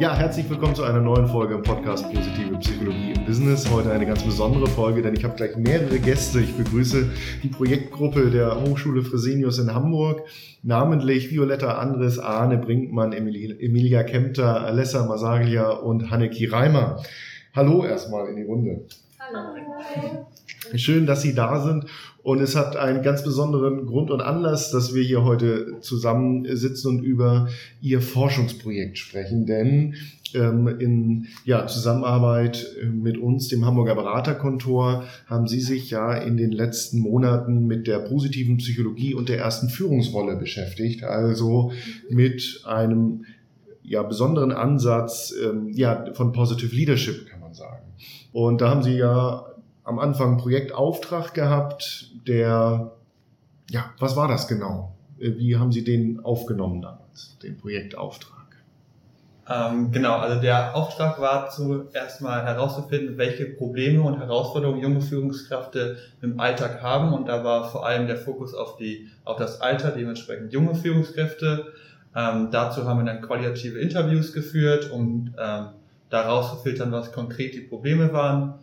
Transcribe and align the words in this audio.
Ja, 0.00 0.16
herzlich 0.16 0.48
willkommen 0.48 0.74
zu 0.74 0.82
einer 0.82 0.98
neuen 0.98 1.26
Folge 1.26 1.52
im 1.52 1.62
Podcast 1.62 2.04
Positive 2.10 2.56
Psychologie 2.56 3.12
im 3.12 3.26
Business. 3.26 3.70
Heute 3.70 3.92
eine 3.92 4.06
ganz 4.06 4.22
besondere 4.22 4.66
Folge, 4.66 5.02
denn 5.02 5.14
ich 5.14 5.24
habe 5.24 5.36
gleich 5.36 5.56
mehrere 5.56 5.98
Gäste. 5.98 6.40
Ich 6.40 6.56
begrüße 6.56 7.10
die 7.42 7.48
Projektgruppe 7.48 8.30
der 8.30 8.62
Hochschule 8.62 9.02
Fresenius 9.02 9.58
in 9.58 9.74
Hamburg, 9.74 10.22
namentlich 10.62 11.30
Violetta 11.30 11.74
Andres, 11.76 12.18
Arne 12.18 12.56
Brinkmann, 12.56 13.12
Emilia 13.12 14.02
Kempter, 14.04 14.62
Alessa 14.62 15.04
Masaglia 15.04 15.68
und 15.68 16.10
Hanneki 16.10 16.46
Reimer. 16.46 17.02
Hallo 17.54 17.84
erstmal 17.84 18.26
in 18.30 18.36
die 18.36 18.44
Runde. 18.44 18.86
Schön, 20.74 21.06
dass 21.06 21.22
Sie 21.22 21.34
da 21.34 21.62
sind. 21.62 21.86
Und 22.22 22.40
es 22.40 22.54
hat 22.54 22.76
einen 22.76 23.02
ganz 23.02 23.24
besonderen 23.24 23.86
Grund 23.86 24.10
und 24.10 24.20
Anlass, 24.20 24.70
dass 24.70 24.94
wir 24.94 25.02
hier 25.02 25.24
heute 25.24 25.80
zusammensitzen 25.80 26.98
und 26.98 27.04
über 27.04 27.48
Ihr 27.80 28.02
Forschungsprojekt 28.02 28.98
sprechen. 28.98 29.46
Denn 29.46 29.94
ähm, 30.34 30.68
in 30.68 31.26
ja, 31.44 31.66
Zusammenarbeit 31.66 32.76
mit 32.92 33.16
uns, 33.16 33.48
dem 33.48 33.64
Hamburger 33.64 33.94
Beraterkontor, 33.94 35.04
haben 35.26 35.48
Sie 35.48 35.60
sich 35.60 35.90
ja 35.90 36.14
in 36.14 36.36
den 36.36 36.52
letzten 36.52 37.00
Monaten 37.00 37.66
mit 37.66 37.86
der 37.86 38.00
positiven 38.00 38.58
Psychologie 38.58 39.14
und 39.14 39.28
der 39.28 39.38
ersten 39.38 39.68
Führungsrolle 39.68 40.36
beschäftigt. 40.36 41.02
Also 41.02 41.72
mit 42.10 42.62
einem 42.64 43.24
ja, 43.82 44.02
besonderen 44.02 44.52
Ansatz 44.52 45.34
ähm, 45.42 45.70
ja, 45.72 46.12
von 46.12 46.32
Positive 46.32 46.74
Leadership, 46.74 47.26
kann 47.28 47.40
man 47.40 47.54
sagen. 47.54 47.89
Und 48.32 48.60
da 48.60 48.70
haben 48.70 48.82
Sie 48.82 48.96
ja 48.96 49.46
am 49.84 49.98
Anfang 49.98 50.38
Projektauftrag 50.38 51.34
gehabt, 51.34 52.10
der, 52.26 52.92
ja, 53.70 53.92
was 53.98 54.16
war 54.16 54.28
das 54.28 54.46
genau? 54.46 54.94
Wie 55.18 55.56
haben 55.56 55.72
Sie 55.72 55.84
den 55.84 56.24
aufgenommen 56.24 56.80
damals, 56.80 57.36
den 57.42 57.56
Projektauftrag? 57.58 58.40
Ähm, 59.50 59.90
genau, 59.90 60.16
also 60.16 60.40
der 60.40 60.76
Auftrag 60.76 61.20
war 61.20 61.50
zuerst 61.50 62.22
mal 62.22 62.44
herauszufinden, 62.44 63.18
welche 63.18 63.46
Probleme 63.46 64.02
und 64.02 64.18
Herausforderungen 64.18 64.80
junge 64.80 65.00
Führungskräfte 65.00 65.96
im 66.22 66.38
Alltag 66.38 66.82
haben. 66.82 67.12
Und 67.12 67.26
da 67.26 67.42
war 67.42 67.68
vor 67.68 67.84
allem 67.84 68.06
der 68.06 68.16
Fokus 68.16 68.54
auf, 68.54 68.76
die, 68.76 69.08
auf 69.24 69.38
das 69.38 69.60
Alter, 69.60 69.90
dementsprechend 69.90 70.52
junge 70.52 70.76
Führungskräfte. 70.76 71.72
Ähm, 72.14 72.48
dazu 72.52 72.84
haben 72.84 73.04
wir 73.04 73.12
dann 73.12 73.22
qualitative 73.22 73.80
Interviews 73.80 74.32
geführt, 74.32 74.90
um 74.92 75.34
ähm, 75.36 75.66
da 76.10 76.22
rauszufiltern, 76.22 76.92
was 76.92 77.12
konkret 77.12 77.54
die 77.54 77.60
Probleme 77.60 78.12
waren. 78.12 78.54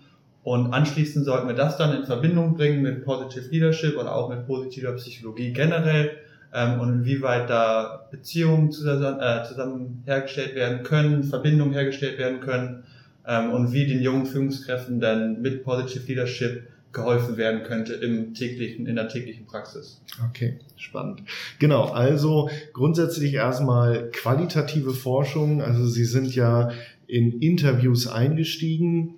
Und 0.44 0.74
anschließend 0.74 1.26
sollten 1.26 1.48
wir 1.48 1.56
das 1.56 1.78
dann 1.78 1.96
in 1.96 2.06
Verbindung 2.06 2.56
bringen 2.56 2.82
mit 2.82 3.04
Positive 3.04 3.50
Leadership 3.50 3.98
oder 3.98 4.16
auch 4.16 4.30
mit 4.30 4.46
positiver 4.46 4.94
Psychologie 4.94 5.52
generell 5.52 6.12
ähm, 6.54 6.80
und 6.80 6.94
inwieweit 6.94 7.50
da 7.50 8.08
Beziehungen 8.12 8.72
zusammen, 8.72 9.20
äh, 9.20 9.44
zusammen 9.46 10.04
hergestellt 10.06 10.56
werden 10.56 10.84
können, 10.84 11.24
Verbindungen 11.24 11.74
hergestellt 11.74 12.18
werden 12.18 12.40
können 12.40 12.84
ähm, 13.26 13.52
und 13.52 13.74
wie 13.74 13.88
den 13.88 14.02
jungen 14.02 14.26
Führungskräften 14.26 15.00
dann 15.00 15.42
mit 15.42 15.64
Positive 15.64 16.06
Leadership 16.08 16.68
geholfen 16.94 17.38
werden 17.38 17.64
könnte 17.64 17.94
im 17.94 18.34
täglichen, 18.34 18.88
in 18.88 18.96
der 18.96 19.10
täglichen 19.10 19.46
Praxis. 19.46 20.02
Okay, 20.30 20.58
spannend. 20.78 21.22
Genau, 21.60 21.90
also 21.90 22.50
grundsätzlich 22.74 23.34
erstmal 23.34 24.10
qualitative 24.12 24.94
Forschung. 24.94 25.62
Also 25.62 25.86
Sie 25.86 26.06
sind 26.06 26.34
ja 26.34 26.72
in 27.08 27.40
Interviews 27.40 28.08
eingestiegen 28.08 29.16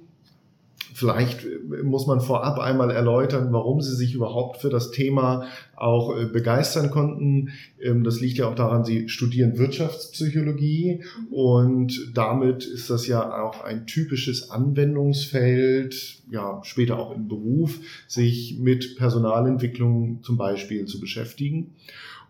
Vielleicht 1.00 1.45
äh, 1.45 1.84
muss 1.84 2.08
man 2.08 2.20
vorab 2.20 2.59
einmal 2.59 2.92
erläutern, 2.92 3.54
warum 3.54 3.81
Sie 3.81 3.96
sich 3.96 4.14
überhaupt 4.14 4.59
für 4.59 4.70
das 4.70 4.92
Thema 4.92 5.46
auch 5.76 6.18
äh, 6.18 6.26
begeistern 6.26 6.92
konnten. 6.92 7.52
Ähm, 7.81 8.04
das 8.04 8.20
liegt 8.20 8.38
ja 8.38 8.50
auch 8.50 8.56
daran, 8.56 8.84
Sie 8.84 9.08
studieren 9.08 9.58
Wirtschaftspsychologie 9.58 11.03
und 11.31 12.12
damit 12.13 12.66
ist 12.66 12.90
das 12.90 13.08
ja 13.08 13.41
auch 13.44 13.63
ein 13.63 13.88
typisches 13.88 14.50
Anwendungsfeld, 14.50 16.22
ja, 16.31 16.59
später 16.63 17.00
auch 17.00 17.16
im 17.16 17.30
Beruf, 17.30 17.80
sich 18.08 18.58
mit 18.59 18.97
Personalentwicklung 18.97 20.19
zum 20.22 20.38
Beispiel 20.38 20.86
zu 20.86 21.00
beschäftigen. 21.00 21.75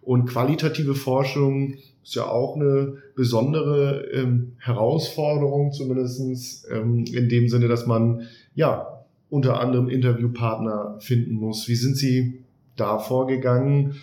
Und 0.02 0.26
qualitative 0.26 0.96
Forschung 0.96 1.78
ist 2.10 2.16
ja 2.16 2.26
auch 2.26 2.56
eine 2.56 2.98
besondere 3.16 4.04
ähm, 4.12 4.54
Herausforderung, 4.58 5.72
zumindestens 5.72 6.66
ähm, 6.72 7.06
in 7.06 7.30
dem 7.30 7.50
Sinne, 7.50 7.68
dass 7.68 7.86
man 7.86 8.24
ja 8.56 9.06
unter 9.30 9.60
anderem 9.60 9.90
Interviewpartner 9.90 10.98
finden 11.02 11.36
muss. 11.36 11.68
Wie 11.68 11.76
sind 11.76 11.98
Sie 11.98 12.44
da 12.76 12.98
vorgegangen? 12.98 13.94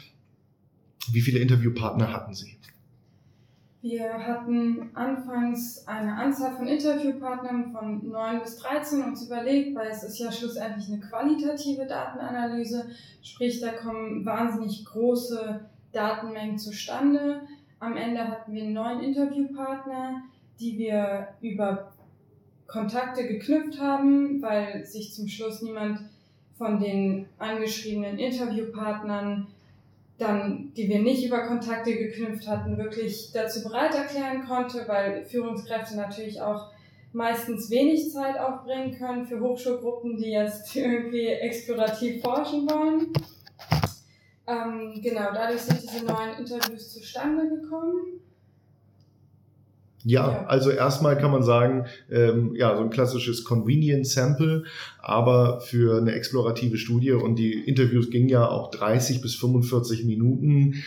Wie 1.11 1.21
viele 1.21 1.41
Interviewpartner 1.41 2.13
hatten 2.13 2.33
Sie? 2.33 2.57
Wir 3.83 4.13
hatten 4.13 4.91
anfangs 4.95 5.85
eine 5.89 6.15
Anzahl 6.15 6.55
von 6.55 6.69
Interviewpartnern 6.69 7.73
von 7.73 8.09
9 8.09 8.41
bis 8.41 8.59
13 8.59 9.03
uns 9.03 9.27
überlegt, 9.27 9.77
weil 9.77 9.89
es 9.89 10.05
ist 10.05 10.21
ja 10.21 10.31
schlussendlich 10.31 10.87
eine 10.89 11.01
qualitative 11.01 11.87
Datenanalyse, 11.87 12.87
sprich 13.21 13.61
da 13.61 13.73
kommen 13.73 14.25
wahnsinnig 14.25 14.85
große 14.85 15.61
Datenmengen 15.97 16.59
zustande. 16.59 17.41
Am 17.79 17.97
Ende 17.97 18.27
hatten 18.27 18.53
wir 18.53 18.65
neun 18.65 19.03
Interviewpartner, 19.03 20.23
die 20.59 20.79
wir 20.79 21.29
über 21.41 21.93
Kontakte 22.67 23.27
geknüpft 23.27 23.81
haben, 23.81 24.43
weil 24.43 24.85
sich 24.85 25.15
zum 25.15 25.29
Schluss 25.29 25.63
niemand 25.63 26.01
von 26.57 26.81
den 26.81 27.27
angeschriebenen 27.39 28.19
Interviewpartnern 28.19 29.47
dann, 30.19 30.73
die 30.77 30.89
wir 30.89 31.01
nicht 31.01 31.27
über 31.27 31.47
Kontakte 31.47 31.95
geknüpft 31.95 32.49
hatten, 32.49 32.79
wirklich 32.79 33.33
dazu 33.35 33.63
bereit 33.63 33.95
erklären 33.95 34.47
konnte, 34.47 34.85
weil 34.89 35.27
Führungskräfte 35.27 35.97
natürlich 35.97 36.41
auch 36.41 36.71
meistens 37.13 37.71
wenig 37.71 38.11
Zeit 38.11 38.39
aufbringen 38.39 38.97
können 38.97 39.27
für 39.27 39.41
Hochschulgruppen, 39.41 40.17
die 40.17 40.31
jetzt 40.31 40.75
irgendwie 40.77 41.27
explorativ 41.27 42.23
forschen 42.23 42.69
wollen. 42.69 43.13
Ähm, 44.49 45.01
genau, 45.03 45.33
dadurch 45.35 45.63
sind 45.63 45.83
diese 45.83 46.05
neuen 46.05 46.39
Interviews 46.39 46.93
zustande 46.93 47.49
gekommen. 47.49 48.21
Ja, 50.09 50.47
also 50.47 50.71
erstmal 50.71 51.19
kann 51.19 51.33
man 51.33 51.43
sagen, 51.43 51.87
ähm, 52.13 52.55
ja, 52.55 52.77
so 52.77 52.83
ein 52.85 52.91
klassisches 52.91 53.43
Convenience 53.43 54.15
Sample, 54.15 54.63
aber 55.01 55.61
für 55.61 56.01
eine 56.01 56.13
explorative 56.13 56.77
Studie. 56.77 57.11
Und 57.11 57.41
die 57.41 57.53
Interviews 57.53 58.11
gingen 58.11 58.29
ja 58.29 58.49
auch 58.49 58.71
30 58.71 59.21
bis 59.21 59.35
45 59.35 60.05
Minuten, 60.05 60.85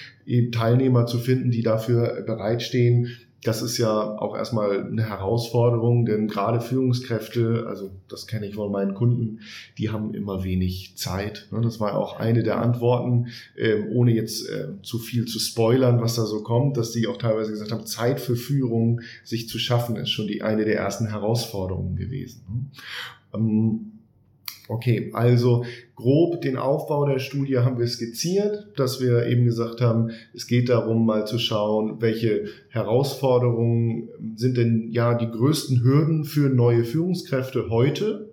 Teilnehmer 0.53 1.05
zu 1.05 1.17
finden, 1.17 1.51
die 1.51 1.63
dafür 1.63 2.23
bereitstehen, 2.25 3.09
das 3.43 3.61
ist 3.61 3.77
ja 3.77 4.17
auch 4.19 4.35
erstmal 4.35 4.85
eine 4.85 5.07
Herausforderung, 5.07 6.05
denn 6.05 6.27
gerade 6.27 6.59
Führungskräfte, 6.59 7.65
also 7.67 7.91
das 8.07 8.27
kenne 8.27 8.47
ich 8.47 8.55
von 8.55 8.71
meinen 8.71 8.93
Kunden, 8.93 9.39
die 9.77 9.89
haben 9.89 10.13
immer 10.13 10.43
wenig 10.43 10.97
Zeit. 10.97 11.47
Ne? 11.51 11.61
Das 11.61 11.79
war 11.79 11.97
auch 11.97 12.19
eine 12.19 12.43
der 12.43 12.59
Antworten, 12.59 13.27
ähm, 13.57 13.87
ohne 13.91 14.11
jetzt 14.11 14.47
äh, 14.49 14.67
zu 14.81 14.99
viel 14.99 15.25
zu 15.25 15.39
spoilern, 15.39 16.01
was 16.01 16.15
da 16.15 16.25
so 16.25 16.43
kommt, 16.43 16.77
dass 16.77 16.91
die 16.91 17.07
auch 17.07 17.17
teilweise 17.17 17.51
gesagt 17.51 17.71
haben, 17.71 17.85
Zeit 17.85 18.19
für 18.19 18.35
Führung 18.35 19.01
sich 19.23 19.47
zu 19.47 19.57
schaffen, 19.57 19.95
ist 19.95 20.09
schon 20.09 20.27
die 20.27 20.41
eine 20.41 20.65
der 20.65 20.77
ersten 20.77 21.07
Herausforderungen 21.07 21.95
gewesen. 21.95 22.71
Ähm, 24.69 24.75
Okay, 24.75 25.09
also 25.13 25.65
grob 25.95 26.41
den 26.41 26.55
Aufbau 26.55 27.07
der 27.07 27.17
Studie 27.17 27.57
haben 27.57 27.79
wir 27.79 27.87
skizziert, 27.87 28.67
dass 28.75 29.01
wir 29.01 29.25
eben 29.25 29.45
gesagt 29.45 29.81
haben, 29.81 30.11
es 30.35 30.45
geht 30.45 30.69
darum, 30.69 31.07
mal 31.07 31.25
zu 31.25 31.39
schauen, 31.39 31.99
welche 32.01 32.45
Herausforderungen 32.69 34.09
sind 34.35 34.57
denn 34.57 34.89
ja 34.91 35.15
die 35.15 35.29
größten 35.29 35.81
Hürden 35.81 36.23
für 36.23 36.49
neue 36.49 36.83
Führungskräfte 36.83 37.71
heute. 37.71 38.29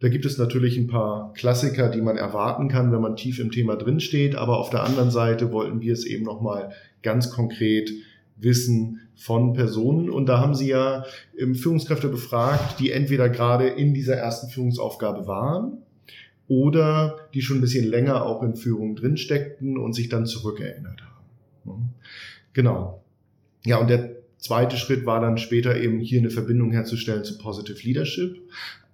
Da 0.00 0.08
gibt 0.08 0.26
es 0.26 0.38
natürlich 0.38 0.76
ein 0.76 0.88
paar 0.88 1.32
Klassiker, 1.34 1.88
die 1.88 2.00
man 2.00 2.16
erwarten 2.16 2.66
kann, 2.66 2.90
wenn 2.90 3.00
man 3.00 3.14
tief 3.14 3.38
im 3.38 3.52
Thema 3.52 3.76
drinsteht, 3.76 4.34
aber 4.34 4.58
auf 4.58 4.70
der 4.70 4.82
anderen 4.82 5.12
Seite 5.12 5.52
wollten 5.52 5.80
wir 5.80 5.92
es 5.92 6.04
eben 6.04 6.24
nochmal 6.24 6.72
ganz 7.02 7.30
konkret 7.30 7.92
wissen 8.42 9.00
von 9.16 9.52
Personen. 9.52 10.10
Und 10.10 10.26
da 10.26 10.40
haben 10.40 10.54
Sie 10.54 10.68
ja 10.68 11.04
Führungskräfte 11.36 12.08
befragt, 12.08 12.80
die 12.80 12.90
entweder 12.90 13.28
gerade 13.28 13.68
in 13.68 13.94
dieser 13.94 14.16
ersten 14.16 14.48
Führungsaufgabe 14.48 15.26
waren 15.26 15.78
oder 16.48 17.28
die 17.32 17.42
schon 17.42 17.58
ein 17.58 17.60
bisschen 17.60 17.86
länger 17.86 18.24
auch 18.26 18.42
in 18.42 18.56
Führung 18.56 18.96
drinsteckten 18.96 19.78
und 19.78 19.92
sich 19.92 20.08
dann 20.08 20.26
zurückerinnert 20.26 21.02
haben. 21.02 21.94
Genau. 22.52 23.04
Ja, 23.64 23.78
und 23.78 23.88
der 23.88 24.16
zweite 24.38 24.76
Schritt 24.76 25.06
war 25.06 25.20
dann 25.20 25.38
später 25.38 25.80
eben 25.80 26.00
hier 26.00 26.18
eine 26.18 26.30
Verbindung 26.30 26.72
herzustellen 26.72 27.24
zu 27.24 27.38
Positive 27.38 27.78
Leadership. 27.82 28.36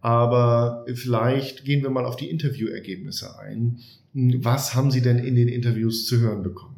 Aber 0.00 0.84
vielleicht 0.92 1.64
gehen 1.64 1.82
wir 1.82 1.90
mal 1.90 2.04
auf 2.04 2.16
die 2.16 2.28
Interviewergebnisse 2.28 3.38
ein. 3.38 3.78
Was 4.12 4.74
haben 4.74 4.90
Sie 4.90 5.02
denn 5.02 5.18
in 5.18 5.34
den 5.34 5.48
Interviews 5.48 6.06
zu 6.06 6.20
hören 6.20 6.42
bekommen? 6.42 6.75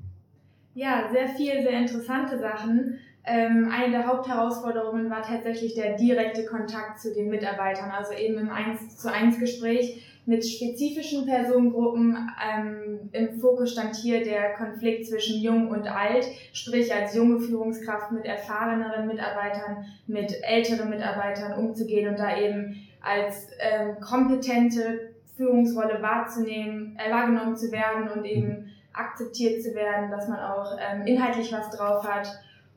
Ja, 0.78 1.08
sehr 1.10 1.26
viel, 1.26 1.60
sehr 1.60 1.72
interessante 1.72 2.38
Sachen. 2.38 3.00
Ähm, 3.24 3.68
eine 3.68 3.90
der 3.90 4.06
Hauptherausforderungen 4.06 5.10
war 5.10 5.22
tatsächlich 5.22 5.74
der 5.74 5.96
direkte 5.96 6.46
Kontakt 6.46 7.00
zu 7.00 7.12
den 7.12 7.30
Mitarbeitern, 7.30 7.90
also 7.90 8.12
eben 8.12 8.38
im 8.38 8.48
1 8.48 8.96
zu 8.96 9.12
1 9.12 9.40
Gespräch 9.40 10.06
mit 10.24 10.46
spezifischen 10.46 11.26
Personengruppen. 11.26 12.16
Ähm, 12.40 13.10
Im 13.10 13.40
Fokus 13.40 13.72
stand 13.72 13.96
hier 13.96 14.22
der 14.22 14.54
Konflikt 14.54 15.08
zwischen 15.08 15.40
Jung 15.40 15.68
und 15.68 15.88
Alt, 15.88 16.28
sprich 16.52 16.94
als 16.94 17.12
junge 17.12 17.40
Führungskraft 17.40 18.12
mit 18.12 18.24
erfahreneren 18.24 19.08
Mitarbeitern, 19.08 19.84
mit 20.06 20.32
älteren 20.44 20.90
Mitarbeitern 20.90 21.58
umzugehen 21.58 22.08
und 22.08 22.20
da 22.20 22.38
eben 22.38 22.76
als 23.00 23.48
ähm, 23.58 23.96
kompetente 24.00 25.10
Führungsrolle 25.36 26.00
wahrzunehmen, 26.00 26.96
äh, 27.04 27.10
wahrgenommen 27.10 27.56
zu 27.56 27.72
werden 27.72 28.08
und 28.16 28.24
eben 28.24 28.67
akzeptiert 28.92 29.62
zu 29.62 29.74
werden, 29.74 30.10
dass 30.10 30.28
man 30.28 30.40
auch 30.40 30.76
ähm, 30.78 31.06
inhaltlich 31.06 31.52
was 31.52 31.70
drauf 31.70 32.04
hat 32.04 32.28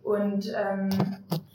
und 0.03 0.51
ähm, 0.55 0.89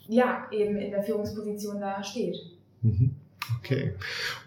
ja, 0.08 0.46
eben 0.50 0.76
in 0.76 0.90
der 0.90 1.02
Führungsposition 1.02 1.80
da 1.80 2.02
steht. 2.02 2.36
Mhm. 2.82 3.16
Okay. 3.58 3.94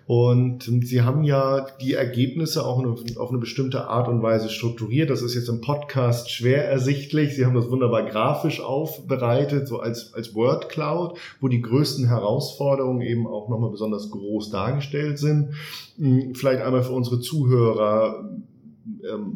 Und 0.08 0.64
Sie 0.64 1.02
haben 1.02 1.24
ja 1.24 1.68
die 1.82 1.94
Ergebnisse 1.94 2.66
auch 2.66 2.84
auf 2.84 3.30
eine 3.30 3.38
bestimmte 3.38 3.88
Art 3.88 4.08
und 4.08 4.24
Weise 4.24 4.50
strukturiert. 4.50 5.10
Das 5.10 5.22
ist 5.22 5.36
jetzt 5.36 5.50
im 5.50 5.62
Podcast 5.62 6.32
schwer 6.32 6.68
ersichtlich. 6.68 7.36
Sie 7.36 7.46
haben 7.46 7.54
das 7.54 7.70
wunderbar 7.70 8.04
grafisch 8.04 8.60
aufbereitet, 8.60 9.68
so 9.68 9.80
als, 9.80 10.14
als 10.14 10.34
Word 10.36 10.70
Cloud, 10.70 11.18
wo 11.40 11.48
die 11.48 11.62
größten 11.62 12.08
Herausforderungen 12.08 13.02
eben 13.02 13.28
auch 13.28 13.50
nochmal 13.50 13.70
besonders 13.70 14.10
groß 14.10 14.50
dargestellt 14.50 15.20
sind. 15.20 15.54
Hm, 15.98 16.34
vielleicht 16.34 16.62
einmal 16.62 16.84
für 16.84 16.94
unsere 16.94 17.20
Zuhörer, 17.20 18.30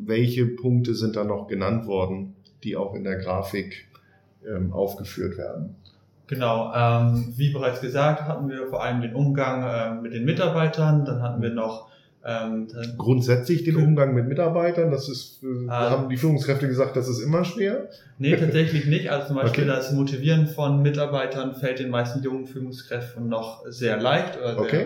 welche 0.06 0.46
Punkte 0.46 0.96
sind 0.96 1.16
da 1.16 1.24
noch 1.24 1.48
genannt 1.48 1.86
worden, 1.88 2.36
die 2.64 2.76
auch 2.76 2.94
in 2.96 3.04
der 3.04 3.18
Grafik 3.18 3.88
ähm, 4.48 4.72
aufgeführt 4.74 5.38
werden? 5.38 5.76
Genau, 6.28 6.74
ähm, 6.74 7.34
wie 7.36 7.52
bereits 7.52 7.82
gesagt, 7.82 8.24
hatten 8.24 8.50
wir 8.50 8.68
vor 8.68 8.84
allem 8.84 9.02
den 9.02 9.14
Umgang 9.14 9.64
äh, 9.64 10.02
mit 10.02 10.14
den 10.14 10.26
Mitarbeitern, 10.26 11.06
dann 11.06 11.22
hatten 11.22 11.42
wir 11.42 11.52
noch 11.52 11.90
ähm, 12.26 12.68
Grundsätzlich 12.98 13.66
den 13.66 13.76
Umgang 13.76 14.14
mit 14.14 14.28
Mitarbeitern, 14.28 14.92
das 14.92 15.10
ist, 15.10 15.44
äh, 15.44 15.68
ah. 15.68 15.90
haben 15.90 16.10
die 16.10 16.16
Führungskräfte 16.16 16.68
gesagt, 16.68 16.96
das 16.96 17.10
ist 17.10 17.20
immer 17.20 17.44
schwer? 17.44 17.90
Nee, 18.18 18.38
tatsächlich 18.38 18.86
nicht. 18.86 19.12
Also 19.12 19.28
zum 19.28 19.36
Beispiel 19.36 19.66
okay. 19.66 19.74
das 19.76 19.92
Motivieren 19.92 20.48
von 20.48 20.82
Mitarbeitern 20.82 21.54
fällt 21.54 21.80
den 21.80 21.90
meisten 21.90 22.24
jungen 22.24 22.48
Führungskräften 22.48 23.28
noch 23.28 23.66
sehr 23.68 24.00
leicht 24.00 24.38
oder 24.38 24.54
sehr, 24.54 24.62
okay. 24.62 24.86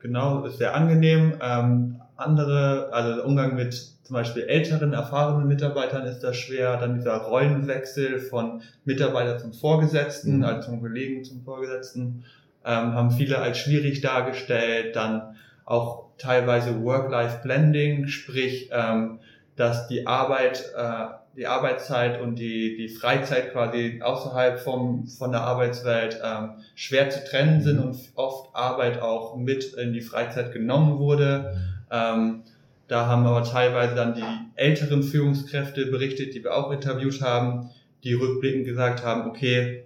genau, 0.00 0.48
sehr 0.48 0.74
angenehm. 0.74 1.34
Ähm, 1.42 2.00
andere, 2.20 2.90
also 2.92 3.16
der 3.16 3.26
Umgang 3.26 3.54
mit 3.54 3.74
zum 4.10 4.14
Beispiel 4.14 4.42
älteren, 4.42 4.92
erfahrenen 4.92 5.46
Mitarbeitern 5.46 6.04
ist 6.04 6.20
das 6.20 6.36
schwer. 6.36 6.76
Dann 6.78 6.96
dieser 6.96 7.16
Rollenwechsel 7.18 8.18
von 8.18 8.60
Mitarbeiter 8.84 9.38
zum 9.38 9.52
Vorgesetzten, 9.52 10.38
mhm. 10.38 10.44
also 10.44 10.70
zum 10.70 10.80
Kollegen 10.80 11.22
zum 11.24 11.42
Vorgesetzten, 11.44 12.24
ähm, 12.64 12.94
haben 12.94 13.12
viele 13.12 13.38
als 13.38 13.58
schwierig 13.58 14.00
dargestellt. 14.00 14.96
Dann 14.96 15.36
auch 15.64 16.06
teilweise 16.18 16.82
Work-Life-Blending, 16.82 18.08
sprich, 18.08 18.70
ähm, 18.72 19.20
dass 19.54 19.86
die 19.86 20.08
Arbeit, 20.08 20.64
äh, 20.76 21.04
die 21.36 21.46
Arbeitszeit 21.46 22.20
und 22.20 22.36
die, 22.40 22.76
die 22.76 22.88
Freizeit 22.88 23.52
quasi 23.52 24.00
außerhalb 24.02 24.58
vom, 24.58 25.06
von 25.06 25.30
der 25.30 25.42
Arbeitswelt 25.42 26.20
ähm, 26.24 26.54
schwer 26.74 27.10
zu 27.10 27.24
trennen 27.24 27.60
sind 27.60 27.76
mhm. 27.76 27.84
und 27.84 27.98
oft 28.16 28.54
Arbeit 28.56 29.00
auch 29.00 29.36
mit 29.36 29.74
in 29.74 29.92
die 29.92 30.00
Freizeit 30.00 30.52
genommen 30.52 30.98
wurde. 30.98 31.56
Ähm, 31.90 32.42
da 32.88 33.06
haben 33.06 33.26
aber 33.26 33.44
teilweise 33.44 33.94
dann 33.94 34.14
die 34.14 34.24
älteren 34.56 35.02
Führungskräfte 35.02 35.86
berichtet, 35.86 36.34
die 36.34 36.42
wir 36.42 36.56
auch 36.56 36.72
interviewt 36.72 37.20
haben, 37.20 37.70
die 38.02 38.14
rückblickend 38.14 38.64
gesagt 38.64 39.04
haben, 39.04 39.28
okay, 39.28 39.84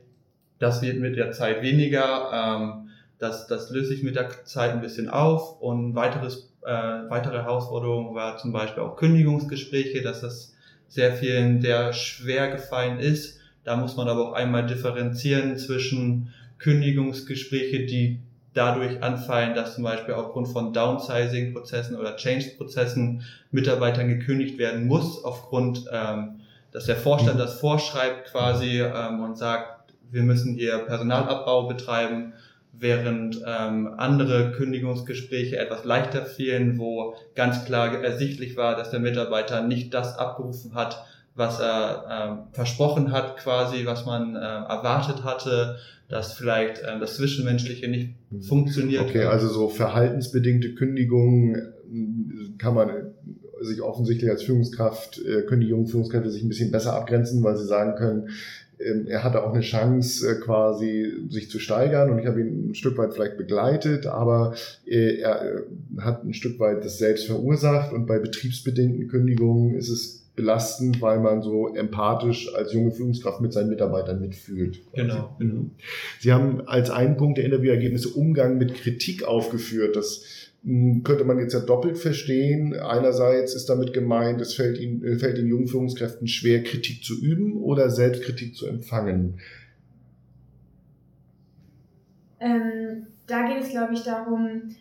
das 0.59 0.83
wird 0.83 0.99
mit 0.99 1.17
der 1.17 1.33
Zeit 1.33 1.63
weniger, 1.63 2.31
ähm, 2.33 2.89
das, 3.19 3.47
das 3.47 3.71
löst 3.71 3.91
sich 3.91 4.03
mit 4.03 4.17
der 4.17 4.45
Zeit 4.45 4.73
ein 4.73 4.81
bisschen 4.81 5.09
auf. 5.09 5.61
Und 5.61 5.95
weiteres, 5.95 6.53
äh, 6.63 6.71
weitere 6.71 7.43
Herausforderung 7.43 8.15
war 8.15 8.39
zum 8.39 8.53
Beispiel 8.53 8.83
auch 8.83 8.97
Kündigungsgespräche, 8.97 10.03
dass 10.03 10.21
das 10.21 10.55
sehr 10.89 11.13
vielen 11.13 11.61
sehr 11.61 11.93
schwer 11.93 12.51
gefallen 12.51 13.01
ist. 13.01 13.41
Da 13.65 13.77
muss 13.77 13.97
man 13.97 14.09
aber 14.09 14.31
auch 14.31 14.33
einmal 14.33 14.67
differenzieren 14.67 15.57
zwischen 15.59 16.33
Kündigungsgespräche, 16.59 17.87
die 17.87 18.21
dadurch 18.55 19.03
anfallen, 19.03 19.55
dass 19.55 19.75
zum 19.75 19.85
Beispiel 19.85 20.15
aufgrund 20.15 20.49
von 20.49 20.73
Downsizing-Prozessen 20.73 21.97
oder 21.97 22.17
Change-Prozessen 22.17 23.23
Mitarbeitern 23.51 24.09
gekündigt 24.09 24.59
werden 24.59 24.87
muss, 24.87 25.25
aufgrund, 25.25 25.85
ähm, 25.93 26.41
dass 26.73 26.87
der 26.87 26.97
Vorstand 26.97 27.39
das 27.39 27.61
vorschreibt 27.61 28.31
quasi 28.31 28.81
ähm, 28.81 29.23
und 29.23 29.37
sagt, 29.37 29.93
wir 30.11 30.23
müssen 30.23 30.55
hier 30.55 30.79
Personalabbau 30.79 31.67
betreiben, 31.67 32.33
während 32.73 33.41
ähm, 33.47 33.95
andere 33.97 34.53
Kündigungsgespräche 34.53 35.59
etwas 35.59 35.85
leichter 35.85 36.25
fielen, 36.25 36.79
wo 36.79 37.15
ganz 37.35 37.65
klar 37.65 38.03
ersichtlich 38.03 38.57
war, 38.57 38.77
dass 38.77 38.91
der 38.91 39.01
Mitarbeiter 39.01 39.63
nicht 39.63 39.95
das 39.95 40.19
abgerufen 40.19 40.75
hat, 40.75 41.05
was 41.35 41.61
er 41.61 42.47
äh, 42.53 42.55
versprochen 42.55 43.13
hat, 43.13 43.37
quasi, 43.37 43.87
was 43.87 44.07
man 44.07 44.37
äh, 44.37 44.39
erwartet 44.39 45.25
hatte, 45.25 45.77
dass 46.09 46.35
vielleicht 46.35 46.83
äh, 46.83 46.99
das 47.01 47.17
Zwischenmenschliche 47.17 47.89
nicht 47.89 48.15
mhm. 48.31 48.43
funktioniert. 48.43 49.03
Okay, 49.03 49.25
also 49.25 49.49
so 49.49 49.69
verhaltensbedingte 49.69 50.75
Kündigungen 50.75 51.55
äh, 51.55 52.59
kann 52.59 52.75
man 52.75 52.91
sich 53.61 53.81
offensichtlich 53.81 54.31
als 54.31 54.43
Führungskraft, 54.43 55.21
äh, 55.25 55.43
können 55.43 55.63
die 55.63 55.69
jungen 55.69 55.87
Führungskräfte 55.87 56.31
sich 56.31 56.43
ein 56.43 56.49
bisschen 56.49 56.71
besser 56.71 56.95
abgrenzen, 56.95 57.43
weil 57.43 57.57
sie 57.57 57.67
sagen 57.67 57.97
können, 57.97 58.29
ähm, 58.29 58.33
er 58.79 59.23
hatte 59.23 59.45
auch 59.45 59.53
eine 59.53 59.63
Chance, 59.63 60.29
äh, 60.29 60.41
quasi 60.41 61.13
sich 61.29 61.51
zu 61.51 61.59
steigern 61.59 62.11
und 62.11 62.19
ich 62.19 62.27
habe 62.27 62.41
ihn 62.41 62.71
ein 62.71 62.75
Stück 62.75 62.99
weit 62.99 63.15
vielleicht 63.15 63.37
begleitet, 63.37 64.07
aber 64.07 64.55
äh, 64.87 65.19
er 65.21 65.63
hat 65.99 66.25
ein 66.25 66.35
Stück 66.35 66.59
weit 66.59 66.85
das 66.85 66.99
selbst 66.99 67.27
verursacht 67.27 67.93
und 67.93 68.07
bei 68.07 68.19
betriebsbedingten 68.19 69.09
Kündigungen 69.09 69.75
ist 69.75 69.89
es 69.89 70.25
belastend, 70.37 71.01
weil 71.01 71.21
man 71.21 71.43
so 71.43 71.75
empathisch 71.75 72.53
als 72.55 72.73
junge 72.73 72.91
Führungskraft 72.91 73.41
mit 73.41 73.53
seinen 73.53 73.71
Mitarbeitern 73.71 74.21
mitfühlt. 74.21 74.81
Genau. 74.93 75.37
Mhm. 75.39 75.71
Sie 76.19 76.33
haben 76.33 76.67
als 76.67 76.91
einen 76.91 77.17
Punkt 77.17 77.39
der 77.39 77.45
Interviewergebnisse 77.45 78.09
Umgang 78.09 78.59
mit 78.59 78.75
Kritik 78.75 79.25
aufgeführt. 79.25 79.95
Das 79.95 80.25
könnte 80.65 81.25
man 81.25 81.39
jetzt 81.39 81.53
ja 81.53 81.61
doppelt 81.61 81.99
verstehen. 81.99 82.75
Einerseits 82.75 83.55
ist 83.55 83.69
damit 83.69 83.93
gemeint, 83.93 84.41
es 84.41 84.55
fällt, 84.55 84.79
ihnen, 84.79 85.05
äh, 85.05 85.19
fällt 85.19 85.37
den 85.37 85.47
jungen 85.47 85.69
Führungskräften 85.69 86.27
schwer, 86.27 86.63
Kritik 86.63 87.05
zu 87.05 87.21
üben 87.21 87.63
oder 87.63 87.91
Selbstkritik 87.91 88.57
zu 88.57 88.67
empfangen. 88.67 89.41
Ähm, 92.41 93.07
da 93.27 93.47
geht 93.47 93.63
es, 93.63 93.71
glaube 93.71 93.93
ich, 93.93 94.05
darum, 94.05 94.75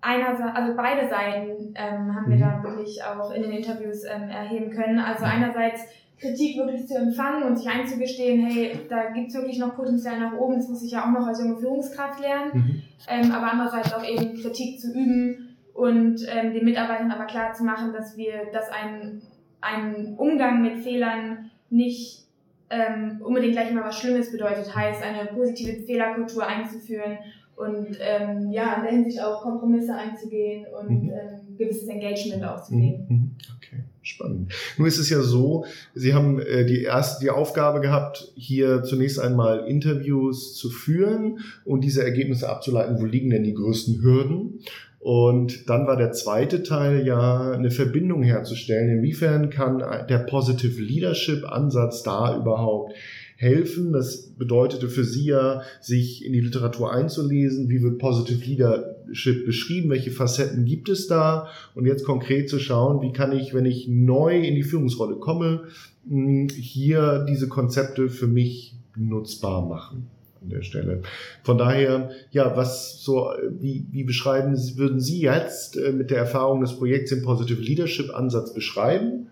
einerseits, 0.00 0.56
also 0.56 0.74
beide 0.76 1.08
Seiten 1.08 1.74
ähm, 1.74 2.14
haben 2.14 2.28
wir 2.28 2.36
mhm. 2.36 2.40
da 2.40 2.62
wirklich 2.62 3.02
auch 3.04 3.30
in 3.32 3.42
den 3.42 3.52
Interviews 3.52 4.04
ähm, 4.04 4.28
erheben 4.28 4.70
können. 4.70 4.98
Also 4.98 5.24
einerseits 5.24 5.82
Kritik 6.18 6.56
wirklich 6.58 6.86
zu 6.86 6.96
empfangen 6.96 7.44
und 7.44 7.56
sich 7.56 7.68
einzugestehen, 7.68 8.44
hey, 8.46 8.72
da 8.88 9.10
gibt's 9.10 9.34
wirklich 9.34 9.58
noch 9.58 9.74
Potenzial 9.74 10.20
nach 10.20 10.34
oben, 10.34 10.56
das 10.56 10.68
muss 10.68 10.82
ich 10.82 10.92
ja 10.92 11.04
auch 11.04 11.10
noch 11.10 11.26
als 11.26 11.40
junge 11.40 11.56
Führungskraft 11.56 12.20
lernen. 12.20 12.50
Mhm. 12.52 12.82
Ähm, 13.08 13.32
aber 13.32 13.52
andererseits 13.52 13.94
auch 13.94 14.04
eben 14.04 14.34
Kritik 14.34 14.78
zu 14.78 14.92
üben 14.92 15.56
und 15.72 16.20
ähm, 16.28 16.52
den 16.52 16.64
Mitarbeitern 16.64 17.10
aber 17.10 17.24
klar 17.24 17.54
zu 17.54 17.64
machen, 17.64 17.92
dass 17.92 18.16
wir, 18.16 18.50
dass 18.52 18.68
ein, 18.70 19.22
ein 19.62 20.14
Umgang 20.18 20.60
mit 20.60 20.78
Fehlern 20.78 21.50
nicht 21.70 22.26
ähm, 22.68 23.20
unbedingt 23.24 23.54
gleich 23.54 23.70
immer 23.70 23.84
was 23.84 23.98
Schlimmes 23.98 24.30
bedeutet, 24.30 24.74
heißt 24.74 25.02
eine 25.02 25.30
positive 25.30 25.84
Fehlerkultur 25.84 26.46
einzuführen 26.46 27.18
und 27.60 27.98
ähm, 28.00 28.50
ja, 28.50 28.76
in 28.76 28.82
der 28.82 28.92
Hinsicht 28.92 29.22
auch 29.22 29.42
Kompromisse 29.42 29.94
einzugehen 29.94 30.66
und 30.80 31.04
mhm. 31.04 31.10
ähm, 31.10 31.56
gewisses 31.58 31.88
Engagement 31.88 32.44
aufzugeben. 32.44 33.06
Mhm. 33.08 33.16
mhm. 33.16 33.30
Okay, 33.56 33.82
spannend. 34.02 34.52
Nun 34.78 34.88
ist 34.88 34.98
es 34.98 35.10
ja 35.10 35.20
so, 35.20 35.64
Sie 35.94 36.14
haben 36.14 36.40
äh, 36.40 36.64
die 36.64 36.82
erste 36.82 37.22
die 37.22 37.30
Aufgabe 37.30 37.80
gehabt, 37.80 38.32
hier 38.34 38.82
zunächst 38.82 39.20
einmal 39.20 39.66
Interviews 39.66 40.54
zu 40.54 40.70
führen 40.70 41.40
und 41.64 41.82
diese 41.82 42.02
Ergebnisse 42.02 42.48
abzuleiten, 42.48 42.98
wo 42.98 43.04
liegen 43.04 43.30
denn 43.30 43.44
die 43.44 43.54
größten 43.54 44.02
Hürden? 44.02 44.60
Und 45.00 45.70
dann 45.70 45.86
war 45.86 45.96
der 45.96 46.12
zweite 46.12 46.62
Teil 46.62 47.06
ja 47.06 47.52
eine 47.52 47.70
Verbindung 47.70 48.22
herzustellen. 48.22 48.98
Inwiefern 48.98 49.48
kann 49.48 49.78
der 49.78 50.18
Positive 50.18 50.80
Leadership 50.80 51.50
Ansatz 51.50 52.02
da 52.02 52.36
überhaupt 52.36 52.92
helfen. 53.40 53.92
Das 53.92 54.34
bedeutete 54.36 54.90
für 54.90 55.02
Sie 55.02 55.26
ja, 55.26 55.62
sich 55.80 56.24
in 56.24 56.34
die 56.34 56.40
Literatur 56.40 56.92
einzulesen. 56.92 57.70
Wie 57.70 57.82
wird 57.82 57.98
Positive 57.98 58.44
Leadership 58.44 59.46
beschrieben? 59.46 59.88
Welche 59.88 60.10
Facetten 60.10 60.66
gibt 60.66 60.90
es 60.90 61.06
da? 61.06 61.48
Und 61.74 61.86
jetzt 61.86 62.04
konkret 62.04 62.50
zu 62.50 62.58
schauen, 62.58 63.00
wie 63.00 63.14
kann 63.14 63.32
ich, 63.32 63.54
wenn 63.54 63.64
ich 63.64 63.88
neu 63.88 64.38
in 64.38 64.54
die 64.54 64.62
Führungsrolle 64.62 65.16
komme, 65.16 65.62
hm, 66.06 66.48
hier 66.50 67.24
diese 67.26 67.48
Konzepte 67.48 68.10
für 68.10 68.26
mich 68.26 68.74
nutzbar 68.94 69.66
machen 69.66 70.08
an 70.42 70.50
der 70.50 70.62
Stelle. 70.62 71.00
Von 71.42 71.56
daher, 71.56 72.10
ja, 72.32 72.56
was 72.56 73.02
so, 73.02 73.30
wie, 73.58 73.86
wie 73.90 74.04
beschreiben, 74.04 74.54
würden 74.76 75.00
Sie 75.00 75.22
jetzt 75.22 75.78
äh, 75.78 75.92
mit 75.92 76.10
der 76.10 76.18
Erfahrung 76.18 76.60
des 76.60 76.76
Projekts 76.76 77.10
den 77.10 77.22
Positive 77.22 77.60
Leadership 77.60 78.14
Ansatz 78.14 78.52
beschreiben? 78.52 79.28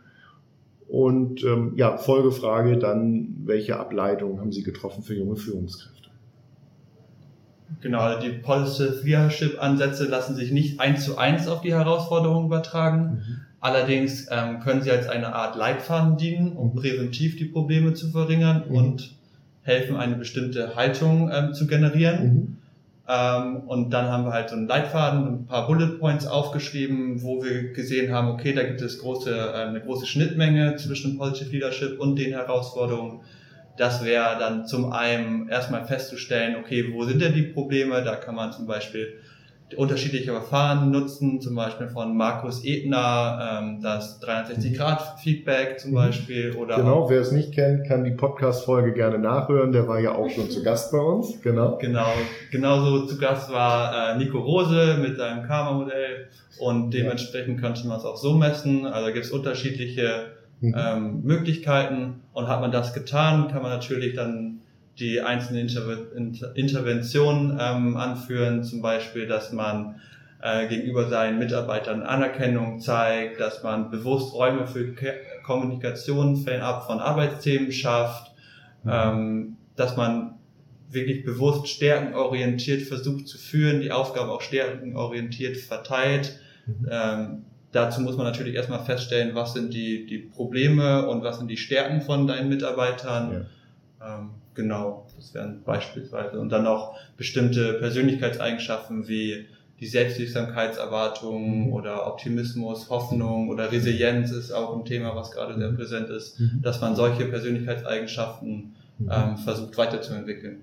Und 0.89 1.45
ähm, 1.45 1.73
ja, 1.77 1.99
Folgefrage 1.99 2.79
dann, 2.79 3.37
welche 3.45 3.79
Ableitungen 3.79 4.41
haben 4.41 4.53
Sie 4.53 4.63
getroffen 4.63 5.03
für 5.03 5.15
junge 5.15 5.37
Führungskräfte? 5.37 6.09
Genau, 7.81 8.01
also 8.01 8.27
die 8.27 8.33
Positive 8.39 9.05
Leadership 9.05 9.63
Ansätze 9.63 10.07
lassen 10.07 10.35
sich 10.35 10.51
nicht 10.51 10.81
eins 10.81 11.05
zu 11.05 11.19
eins 11.19 11.47
auf 11.47 11.61
die 11.61 11.75
Herausforderungen 11.75 12.47
übertragen. 12.47 13.03
Mhm. 13.03 13.41
Allerdings 13.61 14.27
ähm, 14.31 14.61
können 14.61 14.83
sie 14.83 14.91
als 14.91 15.09
eine 15.09 15.35
Art 15.35 15.57
Leitfaden 15.57 16.17
dienen, 16.17 16.53
um 16.53 16.75
präventiv 16.75 17.37
die 17.37 17.45
Probleme 17.45 17.93
zu 17.93 18.11
verringern 18.11 18.65
mhm. 18.69 18.75
und 18.75 19.15
helfen, 19.63 19.97
eine 19.97 20.17
bestimmte 20.17 20.77
Haltung 20.77 21.31
ähm, 21.33 21.53
zu 21.53 21.67
generieren. 21.67 22.25
Mhm. 22.25 22.58
Ähm, 23.09 23.63
und 23.67 23.91
dann 23.91 24.11
haben 24.11 24.25
wir 24.25 24.33
halt 24.33 24.51
so 24.51 24.57
einen 24.57 24.69
Leitfaden, 24.69 25.27
ein 25.27 25.47
paar 25.47 25.67
Bullet 25.67 25.99
Points 25.99 26.27
aufgeschrieben, 26.27 27.23
wo 27.23 27.43
wir 27.43 27.73
gesehen 27.73 28.13
haben, 28.13 28.29
okay, 28.29 28.53
da 28.53 28.63
gibt 28.63 28.83
es 28.83 28.99
große, 28.99 29.35
äh, 29.35 29.67
eine 29.67 29.81
große 29.81 30.07
Schnittmenge 30.07 30.77
zwischen 30.77 31.17
Positive 31.17 31.51
Leadership 31.51 31.99
und 31.99 32.17
den 32.17 32.33
Herausforderungen. 32.33 33.21
Das 33.79 34.05
wäre 34.05 34.39
dann 34.39 34.67
zum 34.67 34.93
einen 34.93 35.49
erstmal 35.49 35.87
festzustellen, 35.87 36.57
okay, 36.57 36.93
wo 36.93 37.05
sind 37.05 37.23
denn 37.23 37.33
die 37.33 37.45
Probleme? 37.45 38.03
Da 38.03 38.17
kann 38.17 38.35
man 38.35 38.53
zum 38.53 38.67
Beispiel 38.67 39.21
unterschiedliche 39.77 40.33
Verfahren 40.33 40.91
nutzen, 40.91 41.41
zum 41.41 41.55
Beispiel 41.55 41.89
von 41.89 42.17
Markus 42.17 42.65
Edner, 42.65 43.61
ähm, 43.61 43.81
das 43.83 44.21
360-Grad-Feedback 44.23 45.79
zum 45.79 45.91
mhm. 45.91 45.95
Beispiel. 45.95 46.55
Oder 46.55 46.77
genau, 46.77 47.11
wer 47.11 47.21
es 47.21 47.33
nicht 47.33 47.53
kennt, 47.53 47.87
kann 47.87 48.05
die 48.05 48.13
Podcast-Folge 48.13 48.93
gerne 48.93 49.19
nachhören. 49.19 49.73
Der 49.73 49.87
war 49.87 50.01
ja 50.01 50.15
auch 50.15 50.31
schon 50.31 50.51
zu 50.51 50.63
Gast 50.63 50.93
bei 50.93 50.99
uns. 50.99 51.41
Genau. 51.43 51.77
Genau. 51.79 52.13
Genauso 52.51 53.07
zu 53.07 53.19
Gast 53.19 53.53
war 53.53 54.15
äh, 54.15 54.19
Nico 54.19 54.39
Rose 54.39 54.99
mit 55.01 55.17
seinem 55.17 55.47
Karma-Modell 55.47 56.29
und 56.59 56.93
dementsprechend 56.93 57.61
könnte 57.61 57.87
man 57.87 57.99
es 57.99 58.05
auch 58.05 58.17
so 58.17 58.35
messen. 58.35 58.87
Also 58.87 59.13
gibt 59.13 59.27
es 59.27 59.31
unterschiedliche 59.31 60.33
mhm. 60.61 60.75
ähm, 60.77 61.21
Möglichkeiten 61.23 62.21
und 62.33 62.49
hat 62.49 62.61
man 62.61 62.73
das 62.73 62.95
getan, 62.95 63.49
kann 63.49 63.63
man 63.63 63.71
natürlich 63.71 64.15
dann 64.15 64.61
die 65.01 65.21
einzelnen 65.21 65.69
Interve 65.69 66.53
Interventionen 66.55 67.59
ähm, 67.61 67.97
anführen, 67.97 68.65
zum 68.65 68.83
Beispiel, 68.83 69.27
dass 69.27 69.53
man 69.53 70.01
äh, 70.43 70.69
gegenüber 70.69 71.09
seinen 71.09 71.39
Mitarbeitern 71.39 72.03
Anerkennung 72.03 72.81
zeigt, 72.81 73.41
dass 73.41 73.63
man 73.63 73.91
bewusst 73.91 74.35
Räume 74.35 74.67
für 74.67 74.93
Ke 74.95 75.15
Kommunikation 75.45 76.37
fernab 76.37 76.87
von 76.87 77.01
Arbeitsthemen 77.01 77.73
schafft, 77.73 78.33
mhm. 78.85 78.91
ähm, 78.93 79.57
dass 79.77 79.97
man 79.97 80.35
wirklich 80.91 81.25
bewusst 81.25 81.69
stärkenorientiert 81.69 82.83
versucht 82.83 83.29
zu 83.29 83.39
führen, 83.39 83.81
die 83.81 83.93
Aufgabe 83.93 84.31
auch 84.31 84.43
stärkenorientiert 84.43 85.57
verteilt. 85.57 86.39
Mhm. 86.67 86.89
Ähm, 86.91 87.45
dazu 87.73 88.01
muss 88.01 88.17
man 88.17 88.27
natürlich 88.27 88.55
erstmal 88.55 88.85
feststellen, 88.85 89.35
was 89.35 89.55
sind 89.55 89.75
die, 89.75 90.07
die 90.07 90.19
Probleme 90.19 91.07
und 91.09 91.23
was 91.23 91.39
sind 91.39 91.49
die 91.49 91.57
Stärken 91.57 92.01
von 92.01 92.27
deinen 92.27 92.49
Mitarbeitern. 92.49 93.33
Ja. 93.33 93.41
Ähm, 94.03 94.31
Genau, 94.59 95.07
das 95.17 95.35
wären 95.35 95.63
beispielsweise. 95.63 96.41
Und 96.41 96.49
dann 96.49 96.67
auch 96.67 96.97
bestimmte 97.17 97.75
Persönlichkeitseigenschaften 97.75 99.07
wie 99.07 99.47
die 99.79 99.87
Selbstwirksamkeitserwartung 99.87 101.67
mhm. 101.67 101.73
oder 101.73 102.09
Optimismus, 102.09 102.91
Hoffnung 102.91 103.51
oder 103.51 103.71
Resilienz 103.71 104.33
ist 104.33 104.51
auch 104.51 104.77
ein 104.77 104.85
Thema, 104.85 105.15
was 105.15 105.31
gerade 105.31 105.57
sehr 105.57 105.71
präsent 105.71 106.11
ist, 106.11 106.41
mhm. 106.41 106.59
dass 106.61 106.81
man 106.81 106.97
solche 106.97 107.27
Persönlichkeitseigenschaften 107.27 108.51
mhm. 108.51 108.75
Ähm, 109.01 109.37
versucht 109.37 109.77
weiterzuentwickeln. 109.77 110.63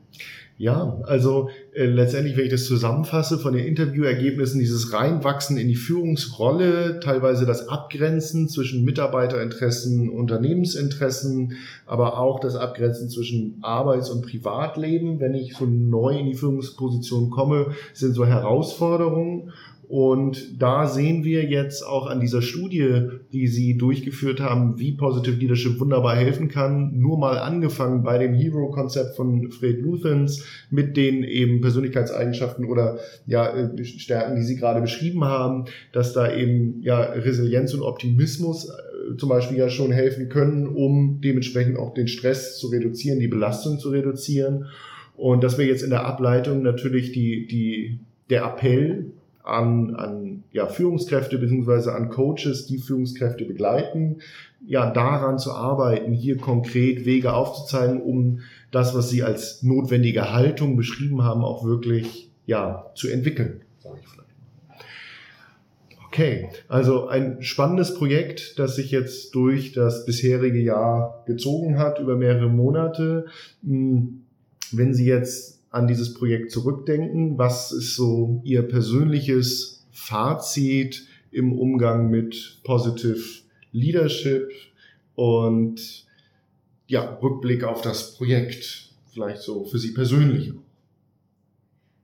Ja, 0.58 1.02
also 1.04 1.50
äh, 1.74 1.86
letztendlich, 1.86 2.38
wenn 2.38 2.46
ich 2.46 2.52
das 2.52 2.64
zusammenfasse 2.64 3.40
von 3.40 3.52
den 3.52 3.66
Interviewergebnissen, 3.66 4.58
dieses 4.58 4.94
Reinwachsen 4.94 5.58
in 5.58 5.68
die 5.68 5.76
Führungsrolle, 5.76 7.02
teilweise 7.02 7.46
das 7.46 7.68
Abgrenzen 7.68 8.48
zwischen 8.48 8.86
Mitarbeiterinteressen, 8.86 10.10
Unternehmensinteressen, 10.10 11.58
aber 11.86 12.20
auch 12.20 12.40
das 12.40 12.56
Abgrenzen 12.56 13.10
zwischen 13.10 13.58
Arbeits- 13.64 14.10
und 14.10 14.22
Privatleben, 14.22 15.20
wenn 15.20 15.34
ich 15.34 15.58
so 15.58 15.66
neu 15.66 16.18
in 16.18 16.28
die 16.28 16.36
Führungsposition 16.36 17.32
komme, 17.32 17.72
sind 17.94 18.14
so 18.14 18.26
Herausforderungen. 18.26 19.52
Und 19.88 20.62
da 20.62 20.88
sehen 20.88 21.24
wir 21.24 21.44
jetzt 21.44 21.84
auch 21.84 22.08
an 22.08 22.20
dieser 22.20 22.42
Studie, 22.42 23.10
die 23.34 23.48
Sie 23.48 23.78
durchgeführt 23.78 24.40
haben, 24.40 24.80
wie 24.80 24.94
Positive 24.94 25.36
Leadership 25.36 25.80
wunderbar 25.80 26.16
helfen 26.16 26.48
kann. 26.48 26.98
Nur 26.98 27.20
mal 27.20 27.38
angefangen 27.38 28.04
bei 28.04 28.18
dem 28.18 28.34
Hero-Konzept 28.34 29.16
von 29.16 29.52
Fred 29.52 29.82
Luthens 29.82 30.44
mit 30.72 30.98
den 30.98 31.24
eben 31.24 31.62
Persönlichkeitseigenschaften 31.62 32.66
oder 32.66 32.98
ja, 33.28 33.48
äh, 33.56 33.86
Stärken, 33.86 34.36
die 34.36 34.44
Sie 34.44 34.56
gerade 34.56 34.82
beschrieben 34.82 35.24
haben, 35.24 35.66
dass 35.92 36.14
da 36.14 36.34
eben 36.34 36.82
ja 36.82 37.02
Resilienz 37.02 37.74
und 37.74 37.82
Optimismus 37.82 38.70
äh, 38.70 39.18
zum 39.18 39.30
Beispiel 39.30 39.58
ja 39.58 39.70
schon 39.70 39.92
helfen 39.92 40.30
können, 40.30 40.68
um 40.68 41.22
dementsprechend 41.22 41.78
auch 41.78 41.94
den 41.94 42.08
Stress 42.08 42.58
zu 42.58 42.68
reduzieren, 42.68 43.20
die 43.20 43.28
Belastung 43.28 43.78
zu 43.78 43.90
reduzieren. 43.90 44.66
Und 45.16 45.44
dass 45.44 45.58
wir 45.58 45.66
jetzt 45.66 45.84
in 45.84 45.92
der 45.92 46.06
Ableitung 46.06 46.62
natürlich 46.62 47.12
die, 47.12 47.48
die, 47.48 48.00
der 48.30 48.46
Appell 48.46 49.12
an, 49.46 49.96
an 49.96 50.44
ja, 50.52 50.68
Führungskräfte 50.68 51.38
beziehungsweise 51.38 51.94
an 51.94 52.10
Coaches, 52.10 52.66
die 52.66 52.80
Führungskräfte 52.80 53.46
begleiten, 53.46 54.18
ja, 54.66 54.90
daran 54.90 55.38
zu 55.38 55.52
arbeiten, 55.52 56.12
hier 56.12 56.38
konkret 56.38 57.06
Wege 57.06 57.34
aufzuzeigen, 57.34 58.02
um 58.02 58.40
das, 58.72 58.96
was 58.96 59.10
sie 59.10 59.24
als 59.24 59.62
notwendige 59.62 60.34
Haltung 60.34 60.76
beschrieben 60.76 61.24
haben, 61.24 61.44
auch 61.44 61.64
wirklich 61.64 62.32
ja, 62.46 62.92
zu 62.96 63.08
entwickeln. 63.08 63.62
Okay, 66.08 66.50
also 66.70 67.08
ein 67.08 67.44
spannendes 67.44 67.94
Projekt, 67.94 68.58
das 68.58 68.78
sich 68.78 68.90
jetzt 68.90 69.36
durch 69.36 69.74
das 69.74 70.06
bisherige 70.06 70.60
Jahr 70.60 71.24
gezogen 71.28 71.78
hat, 71.78 72.00
über 72.00 72.16
mehrere 72.16 72.50
Monate. 72.50 73.26
Hm, 73.64 74.22
wenn 74.72 74.94
Sie 74.94 75.06
jetzt 75.06 75.55
an 75.76 75.88
dieses 75.88 76.14
Projekt 76.14 76.52
zurückdenken? 76.52 77.38
Was 77.38 77.72
ist 77.72 77.96
so 77.96 78.42
Ihr 78.44 78.64
persönliches 78.64 79.86
Fazit 79.92 81.06
im 81.32 81.52
Umgang 81.52 82.10
mit 82.10 82.60
Positive 82.64 83.22
Leadership 83.72 84.50
und 85.16 86.06
ja, 86.88 87.18
Rückblick 87.22 87.64
auf 87.64 87.82
das 87.82 88.16
Projekt, 88.16 88.92
vielleicht 89.12 89.42
so 89.42 89.66
für 89.66 89.78
Sie 89.78 89.92
persönlich? 89.92 90.54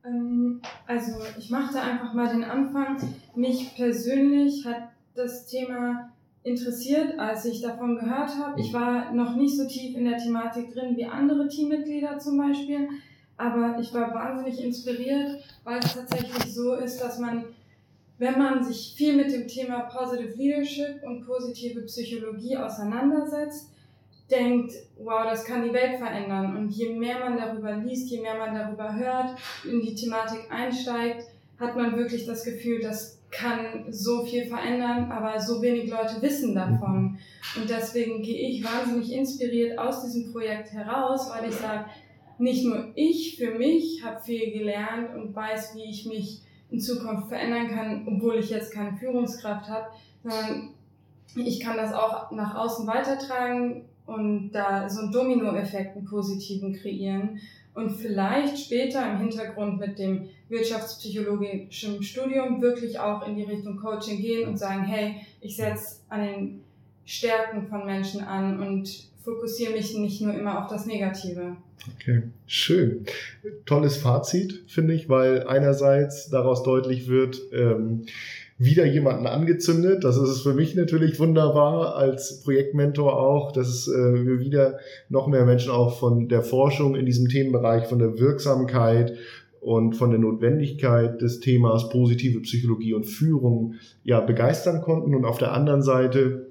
Ähm, 0.04 0.62
also 0.86 1.14
ich 1.40 1.50
machte 1.50 1.80
einfach 1.80 2.14
mal 2.14 2.28
den 2.28 2.44
Anfang. 2.44 2.98
Mich 3.36 3.74
persönlich 3.76 4.66
hat 4.66 4.90
das 5.16 5.48
Thema 5.48 6.12
interessiert, 6.44 7.18
als 7.20 7.46
ich 7.46 7.62
davon 7.62 7.96
gehört 7.96 8.36
habe. 8.36 8.60
Ich 8.60 8.74
war 8.74 9.14
noch 9.14 9.36
nicht 9.36 9.56
so 9.56 9.68
tief 9.68 9.96
in 9.96 10.06
der 10.06 10.18
Thematik 10.18 10.74
drin 10.74 10.98
wie 10.98 11.06
andere 11.06 11.48
Teammitglieder 11.48 12.18
zum 12.18 12.38
Beispiel, 12.38 12.90
aber 13.42 13.80
ich 13.80 13.92
war 13.94 14.14
wahnsinnig 14.14 14.64
inspiriert, 14.64 15.44
weil 15.64 15.80
es 15.80 15.96
tatsächlich 15.96 16.54
so 16.54 16.76
ist, 16.76 17.00
dass 17.02 17.18
man, 17.18 17.46
wenn 18.20 18.38
man 18.38 18.64
sich 18.64 18.94
viel 18.96 19.16
mit 19.16 19.32
dem 19.32 19.48
Thema 19.48 19.80
Positive 19.82 20.38
Leadership 20.38 21.02
und 21.04 21.26
positive 21.26 21.82
Psychologie 21.82 22.56
auseinandersetzt, 22.58 23.70
denkt, 24.30 24.74
wow, 25.00 25.24
das 25.24 25.44
kann 25.44 25.64
die 25.64 25.74
Welt 25.74 25.98
verändern. 25.98 26.56
Und 26.56 26.70
je 26.70 26.94
mehr 26.94 27.20
man 27.20 27.36
darüber 27.36 27.76
liest, 27.78 28.12
je 28.12 28.22
mehr 28.22 28.38
man 28.38 28.54
darüber 28.54 28.96
hört, 28.96 29.38
in 29.66 29.82
die 29.82 29.96
Thematik 29.96 30.42
einsteigt, 30.52 31.26
hat 31.60 31.76
man 31.76 31.98
wirklich 31.98 32.26
das 32.28 32.44
Gefühl, 32.44 32.80
das 32.80 33.20
kann 33.32 33.86
so 33.90 34.24
viel 34.24 34.46
verändern, 34.46 35.12
aber 35.12 35.40
so 35.40 35.62
wenig 35.62 35.90
Leute 35.90 36.22
wissen 36.22 36.54
davon. 36.54 37.18
Und 37.56 37.70
deswegen 37.70 38.22
gehe 38.22 38.50
ich 38.50 38.64
wahnsinnig 38.64 39.12
inspiriert 39.12 39.80
aus 39.80 40.04
diesem 40.04 40.32
Projekt 40.32 40.72
heraus, 40.74 41.30
weil 41.34 41.50
ich 41.50 41.56
sage, 41.56 41.86
nicht 42.42 42.66
nur 42.66 42.92
ich 42.96 43.38
für 43.38 43.52
mich 43.58 44.04
habe 44.04 44.22
viel 44.22 44.52
gelernt 44.52 45.16
und 45.16 45.36
weiß, 45.36 45.76
wie 45.76 45.90
ich 45.90 46.06
mich 46.06 46.42
in 46.70 46.80
Zukunft 46.80 47.30
verändern 47.30 47.70
kann, 47.70 48.08
obwohl 48.08 48.38
ich 48.38 48.50
jetzt 48.50 48.74
keine 48.74 48.98
Führungskraft 48.98 49.70
habe, 49.70 49.88
sondern 50.24 50.70
ich 51.36 51.60
kann 51.60 51.78
das 51.78 51.94
auch 51.94 52.32
nach 52.32 52.56
außen 52.56 52.88
weitertragen 52.88 53.86
und 54.06 54.52
da 54.52 54.90
so 54.90 55.02
einen 55.02 55.12
Dominoeffekt, 55.12 55.96
einen 55.96 56.06
positiven 56.06 56.74
kreieren. 56.74 57.40
Und 57.74 57.92
vielleicht 57.92 58.58
später 58.58 59.10
im 59.10 59.20
Hintergrund 59.20 59.80
mit 59.80 59.98
dem 59.98 60.28
wirtschaftspsychologischen 60.50 62.04
Studium 62.04 62.62
wirklich 62.62 63.00
auch 63.00 63.26
in 63.26 63.38
die 63.38 63.44
Richtung 63.44 63.78
Coaching 63.78 64.20
gehen 64.20 64.50
und 64.50 64.58
sagen, 64.58 64.84
hey, 64.84 65.22
ich 65.40 65.56
setze 65.56 66.02
an 66.10 66.22
den 66.22 66.64
Stärken 67.06 67.68
von 67.68 67.86
Menschen 67.86 68.22
an 68.22 68.60
und 68.60 69.11
fokussiere 69.24 69.74
mich 69.74 69.96
nicht 69.98 70.22
nur 70.22 70.34
immer 70.34 70.64
auf 70.64 70.70
das 70.70 70.86
Negative. 70.86 71.58
Okay, 71.96 72.24
schön. 72.46 73.06
Tolles 73.66 73.98
Fazit, 73.98 74.64
finde 74.68 74.94
ich, 74.94 75.10
weil 75.10 75.48
einerseits 75.48 76.30
daraus 76.30 76.64
deutlich 76.64 77.08
wird, 77.08 77.42
ähm, 77.54 78.06
wieder 78.58 78.86
jemanden 78.86 79.26
angezündet. 79.26 80.04
Das 80.04 80.18
ist 80.18 80.30
es 80.30 80.42
für 80.42 80.54
mich 80.54 80.76
natürlich 80.76 81.20
wunderbar 81.20 81.96
als 81.96 82.42
Projektmentor 82.44 83.20
auch, 83.20 83.52
dass 83.52 83.88
äh, 83.88 84.26
wir 84.26 84.40
wieder 84.40 84.78
noch 85.10 85.28
mehr 85.28 85.46
Menschen 85.46 85.72
auch 85.72 85.98
von 85.98 86.28
der 86.30 86.44
Forschung 86.44 86.94
in 86.94 87.08
diesem 87.08 87.28
Themenbereich, 87.28 87.88
von 87.88 87.98
der 87.98 88.20
Wirksamkeit 88.20 89.18
und 89.62 89.96
von 89.96 90.12
der 90.12 90.20
Notwendigkeit 90.20 91.22
des 91.22 91.40
Themas 91.40 91.90
positive 91.90 92.42
Psychologie 92.42 92.94
und 92.94 93.06
Führung 93.06 93.76
ja 94.04 94.20
begeistern 94.20 94.82
konnten 94.82 95.16
und 95.16 95.26
auf 95.26 95.40
der 95.40 95.54
anderen 95.54 95.82
Seite 95.82 96.48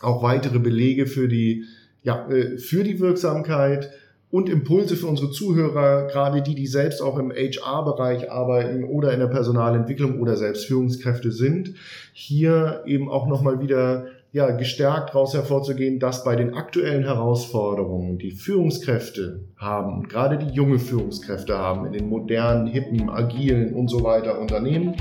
auch 0.00 0.22
weitere 0.22 0.58
Belege 0.58 1.06
für 1.06 1.28
die 1.28 1.64
ja, 2.02 2.28
äh, 2.28 2.58
für 2.58 2.84
die 2.84 3.00
Wirksamkeit 3.00 3.90
und 4.30 4.48
Impulse 4.48 4.96
für 4.96 5.06
unsere 5.06 5.30
Zuhörer, 5.30 6.06
gerade 6.06 6.40
die, 6.40 6.54
die 6.54 6.66
selbst 6.66 7.02
auch 7.02 7.18
im 7.18 7.30
HR-Bereich 7.30 8.32
arbeiten 8.32 8.84
oder 8.84 9.12
in 9.12 9.20
der 9.20 9.26
Personalentwicklung 9.26 10.20
oder 10.20 10.36
selbst 10.36 10.64
Führungskräfte 10.66 11.30
sind, 11.30 11.74
hier 12.14 12.82
eben 12.86 13.10
auch 13.10 13.26
nochmal 13.26 13.60
wieder 13.60 14.06
ja, 14.32 14.50
gestärkt 14.50 15.10
daraus 15.10 15.34
hervorzugehen, 15.34 16.00
dass 16.00 16.24
bei 16.24 16.34
den 16.36 16.54
aktuellen 16.54 17.04
Herausforderungen, 17.04 18.16
die 18.16 18.30
Führungskräfte 18.30 19.40
haben, 19.58 20.08
gerade 20.08 20.38
die 20.38 20.54
junge 20.54 20.78
Führungskräfte 20.78 21.58
haben, 21.58 21.84
in 21.84 21.92
den 21.92 22.08
modernen, 22.08 22.66
hippen, 22.66 23.10
agilen 23.10 23.74
und 23.74 23.88
so 23.88 24.02
weiter 24.02 24.40
Unternehmen, 24.40 24.96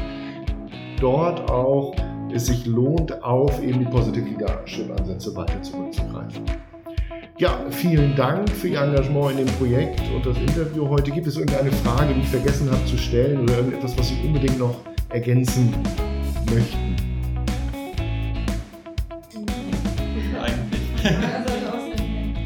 dort 1.00 1.50
auch 1.50 1.96
es 2.34 2.48
sich 2.48 2.66
lohnt, 2.66 3.24
auf 3.24 3.64
eben 3.64 3.80
die 3.80 3.86
Positive 3.86 4.26
Leadership-Ansätze 4.26 5.34
weiter 5.36 5.62
zurückzugreifen. 5.62 6.44
Ja, 7.42 7.60
vielen 7.72 8.16
Dank 8.16 8.48
für 8.52 8.68
Ihr 8.68 8.82
Engagement 8.82 9.32
in 9.32 9.48
dem 9.48 9.56
Projekt 9.56 10.00
und 10.14 10.24
das 10.24 10.38
Interview 10.38 10.88
heute. 10.88 11.10
Gibt 11.10 11.26
es 11.26 11.38
irgendeine 11.38 11.72
Frage, 11.72 12.14
die 12.14 12.20
ich 12.20 12.28
vergessen 12.28 12.70
habe 12.70 12.86
zu 12.86 12.96
stellen 13.00 13.42
oder 13.42 13.58
irgendetwas, 13.58 13.98
was 13.98 14.10
Sie 14.10 14.18
unbedingt 14.24 14.60
noch 14.60 14.76
ergänzen 15.10 15.74
möchten? 16.54 16.96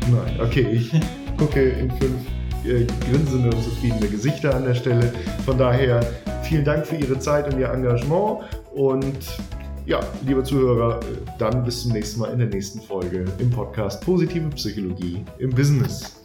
Nein, 0.09 0.39
okay, 0.41 0.65
ich 0.71 0.89
gucke 1.37 1.61
in 1.61 1.91
fünf 1.91 2.15
äh, 2.63 2.85
grinsende 3.11 3.53
und 3.53 3.63
zufriedene 3.65 4.07
Gesichter 4.07 4.55
an 4.55 4.63
der 4.63 4.75
Stelle. 4.75 5.11
Von 5.43 5.57
daher 5.57 5.99
vielen 6.43 6.63
Dank 6.63 6.87
für 6.87 6.95
Ihre 6.95 7.19
Zeit 7.19 7.53
und 7.53 7.59
Ihr 7.59 7.69
Engagement 7.69 8.45
und 8.73 9.17
ja, 9.85 9.99
liebe 10.25 10.43
Zuhörer, 10.43 10.99
dann 11.37 11.63
bis 11.63 11.83
zum 11.83 11.91
nächsten 11.91 12.19
Mal 12.19 12.31
in 12.31 12.39
der 12.39 12.47
nächsten 12.47 12.81
Folge 12.81 13.25
im 13.39 13.49
Podcast 13.49 14.03
Positive 14.03 14.49
Psychologie 14.49 15.23
im 15.37 15.51
Business. 15.51 16.24